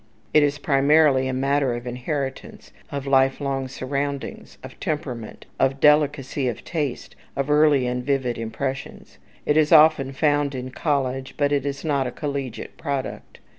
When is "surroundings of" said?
3.67-4.79